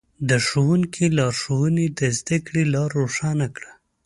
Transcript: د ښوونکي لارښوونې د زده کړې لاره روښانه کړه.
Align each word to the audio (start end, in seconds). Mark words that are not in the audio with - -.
د 0.29 0.31
ښوونکي 0.47 1.05
لارښوونې 1.17 1.85
د 1.99 2.01
زده 2.17 2.37
کړې 2.45 2.63
لاره 2.73 2.93
روښانه 2.99 3.47
کړه. 3.55 3.71